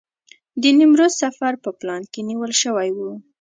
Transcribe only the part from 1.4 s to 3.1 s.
په پلان کې نیول شوی و.